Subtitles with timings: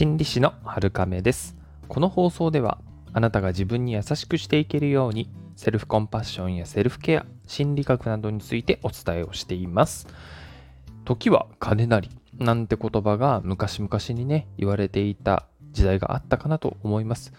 [0.00, 1.54] 心理師の春亀です。
[1.86, 2.78] この放送では
[3.12, 10.08] あなたが自分に優しくしていけるようにセルフコンパッションやセルフケア心理学などについてお伝えをしています。
[11.04, 12.08] 時は金なり
[12.38, 17.34] なんて言葉が昔々にね言われていた時代があったかなと思います。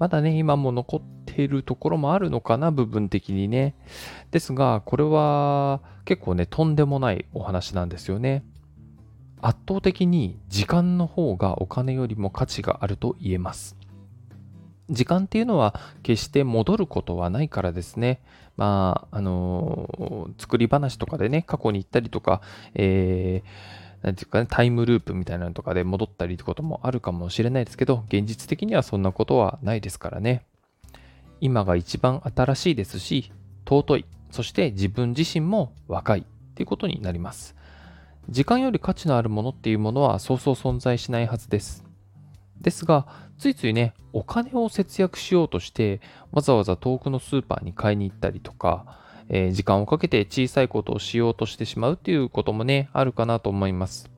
[0.00, 3.76] まだね今も残っているところもあるのかな部分的にね。
[4.32, 8.42] ですがこれは結構ねとんでもないお話なんですよね。
[9.42, 13.76] 圧倒的に時間の方がお金よりも価値があると言えます。
[14.88, 18.20] 時間っていうのは決して戻ることはないからですね。
[18.56, 22.42] まあ、あのー、作り話とかでね、過去に行ったりとか、
[22.74, 30.44] えー、なんていうかね、タイムループみたいなのとかで戻ったりってこともあるかもしれないですけど、現実的にはそんなことはないですからね。
[31.40, 33.32] 今が一番新しいですし、
[33.66, 37.56] 尊い、そして自分自身も若いっていうことになります。
[38.28, 41.84] 時間より価値のあるものっていうものはそうそう存在しないはずです。
[42.60, 43.06] ですが、
[43.38, 48.98] ついついね、お金を節約しようとして、わざわざ遠くのスーパーに買いに行ったりとか、
[49.28, 54.10] えー、時間をかけて小さいことをしようとしてしまうっていうこともね、あるかなと思います。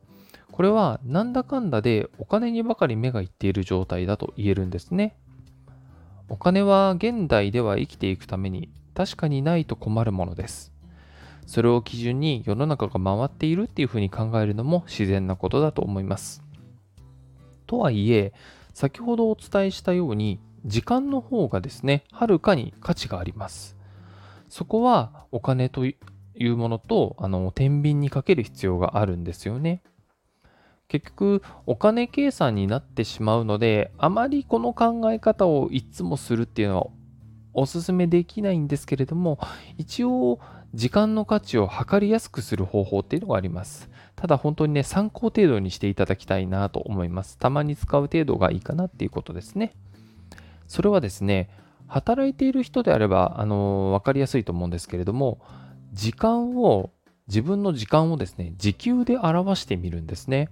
[0.52, 5.16] これは、なんだかんだでお金にばかり目がいっている状態だと言えるんですね。
[6.28, 10.73] お金は現代では生きていくために確かにないと困るものです。
[11.46, 16.42] それを基準に世の中が回っているっていうふうに考えるのも自然なことだと思います。
[17.66, 18.32] とはいえ、
[18.72, 23.76] 先ほどお伝えしたように、時間の方がですね、はるかに価値があります。
[24.48, 25.96] そこはお金とい
[26.36, 29.82] うものと、あの、天秤にかける必要があるんですよね。
[30.88, 36.86] 結局、お金計算になってしまうので、あまりこの考え方をいつもするっていうのは
[37.52, 39.38] お勧めできないんですけれども、
[39.78, 40.40] 一応
[40.74, 43.88] 時間の価値を測りやすくする方法っていうのがあります。
[44.16, 47.38] ただ本当にね、参考程度にしていただきたいなと思います。
[47.38, 49.72] たまに使う程度がいいかなっていうことですね。
[50.66, 51.48] それはですね、
[51.86, 55.38] 働いている人であれば、あのー、分かりやすいと思うんですけれども、
[55.92, 56.90] 時間を、
[57.28, 60.48] 自分の時間をですね、時給で表してみるんですね。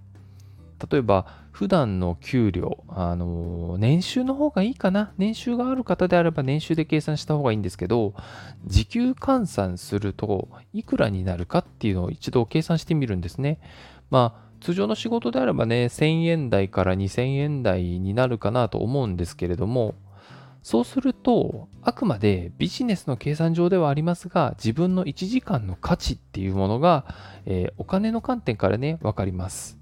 [0.91, 5.13] 例えば、普段の給料、あの、年収の方がいいかな？
[5.19, 8.15] 年収がある方であれば年収で計算した方がいいんですけど、
[8.65, 13.61] 時給換算するといくらになるかっていうのを一度計算してみるんですね。
[14.11, 19.95] まあ、通常の仕事であればね、1000円台から2000円台になるかなと思うんですけれども、
[20.63, 27.05] そうすると、あくまでビジネスの計算上ではありますが、自分の1時間の価値っていうものが、
[27.47, 29.82] えー、お金の観点からね、わかります。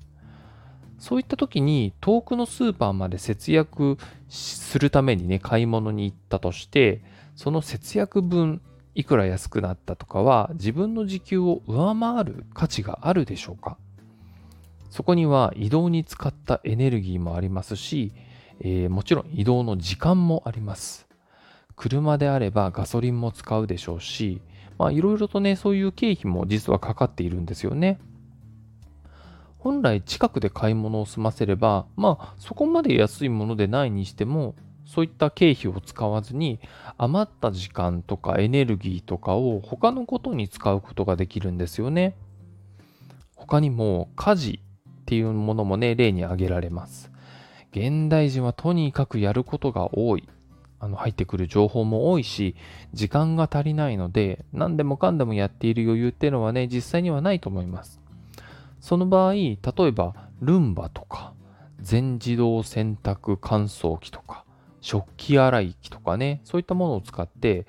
[1.01, 7.03] そういった時に遠くのスーパーまで節約するためにね、買い物に行ったとして、
[7.35, 8.61] その節約分
[8.95, 13.79] いくら安くなったとかは自分の時給を上回る価値があるでしょうか？
[14.91, 18.13] そこには移動に使ったエネルギーもありますし、
[18.61, 21.09] えー、もちろん移動の時間もあります。
[21.77, 24.43] 車であればガソリンも使うでしょうし、
[24.77, 27.99] まあいろいろとね、そういう経費も実はかかっているんですよね。
[29.61, 34.55] 本来近くで買い物を済ませれば、まあそこまで安いものでないにしても、
[34.87, 36.59] そういった経費を使わずに
[36.99, 42.17] 余った時間とかエネルギーとかを他のことに使うことができるんですよね。
[43.37, 47.13] 他にも家事っていうものもね、例に挙げられます。
[47.73, 50.29] 現代人はとにかくやることが多い。
[50.83, 52.57] あの入ってくる情報も多いし、
[52.95, 58.00] 時間が足りないので、何でもかんでもやっている余裕っていうのはね、実際にはないと思います。
[58.81, 61.35] その場合、例えばルンバとか、
[61.81, 64.45] 全自動洗濯乾燥機とか、
[64.81, 67.67] 食器洗い機とかね、そういったものを使って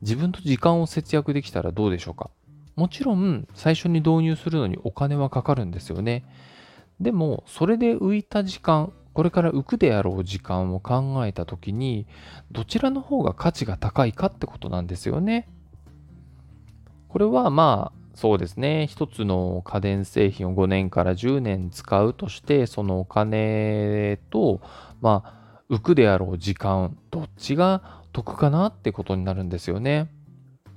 [0.00, 2.30] 自分と時間を節約できたらどうでしょうか。
[2.76, 6.24] もちろん最初に導入するのにお金はかかるんですよね。
[7.00, 12.06] でも、それで浮いた時間、これから浮くであろう時間を考えたときに、
[12.50, 15.48] どちらの方が価値が高いかってことなんですよね。
[17.08, 18.86] これはまあ、そうですね。
[18.86, 24.60] 一つの家電製品を5年から10年使うとして、そのお金と、
[25.00, 30.08] まあ、浮くであろう時間、どっちが得かなってことになるんですよね。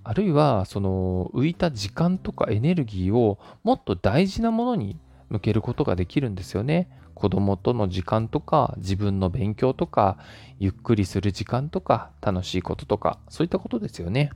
[0.04, 4.98] あるいは、その浮いた時間とかエネルギーをもっと大事なものに
[5.30, 6.90] 向けることができるんですよね。
[7.14, 10.18] 子供との時間とか、自分の勉強とか、
[10.60, 14.32] ゆっくりする時間とか、楽しいこととか、そういったことですよね。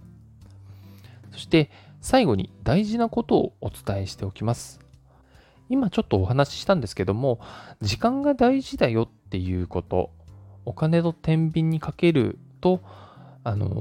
[1.32, 4.80] そして、最後に大事なことをお伝えしておきます。
[5.70, 7.40] 今ちょっとお話ししたんですけども、
[7.82, 10.12] 時間が大事だよっていうこと、
[10.66, 12.82] お金の天秤にかけると、
[13.44, 13.72] あのー、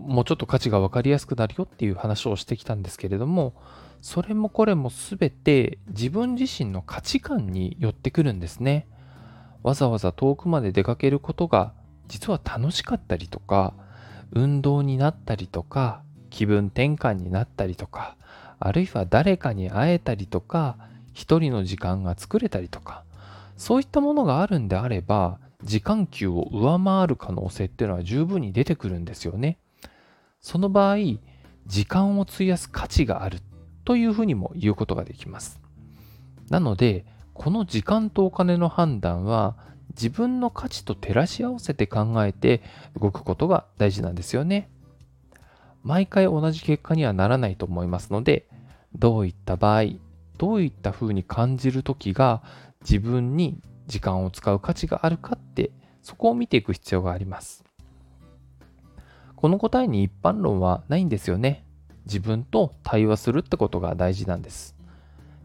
[0.00, 3.54] もうちょっと価値が分かりやすくなるよっていう話をしてきたんですけれども、
[4.02, 8.86] それもこれも全て自分自身の価値観によってくるんですね。
[9.62, 11.74] わざわざ遠くまで出かけることが
[12.08, 13.74] 実は楽しかったりとか
[14.32, 18.16] 運動になったりとか気分転換になったりとか
[18.58, 20.76] あるいは誰かに会えたりとか
[21.12, 23.04] 一人の時間が作れたりとか
[23.56, 29.58] そういったものがあるんであれば時間給を上回る可能性っていうのは十分に出てくるんですよね。
[30.40, 30.96] その場合
[31.66, 33.40] 時間を費やす価値がある
[33.84, 35.60] というふうにも言うことができます。
[36.48, 37.04] なので
[37.34, 39.56] この時間とお金の判断は
[39.90, 42.62] 自分の価値と照らし合わせて考えて
[42.98, 44.70] 動くことが大事なんですよね。
[45.82, 48.46] 毎回同じ結果にはならないと思いますので
[48.94, 49.84] どういった場合
[50.38, 52.42] どういったふうに感じる時が
[52.82, 55.70] 自分に時間を使う価値があるかって
[56.02, 57.64] そこを見ていく必要があります。
[59.36, 61.64] この答えに一般論はないんですよね。
[62.06, 64.76] 自分と対話するってことが大事なんです。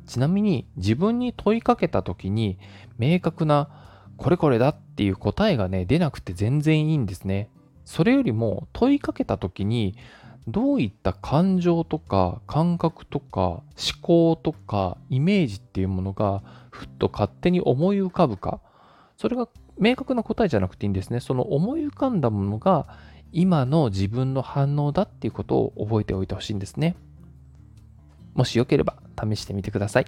[0.06, 2.58] ちなみに自分に問いかけた時に
[2.98, 3.70] 明確な
[4.18, 7.50] これこれだっていう答えがね出なくて全然いいんですね。
[7.84, 9.98] それよりも問いかけた時に
[10.48, 13.64] どういった感情とか感覚とか思
[14.02, 18.62] 考とかイメージっていうものがふっと勝手に思い浮かぶか？
[19.18, 19.48] それが
[19.80, 21.20] 明確な答えじゃなくていいんですね。
[21.20, 22.88] その思い浮かんだものが
[23.32, 26.96] 今の自分の反応だっていうことを覚えておいてほしいんですね。
[28.34, 30.06] もしよければ試してみてください。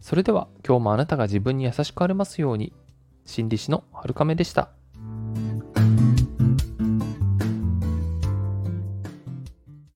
[0.00, 2.72] それでは今日もあなたが自分に優しくありますように。
[3.26, 4.70] 心理師のはるかめでした。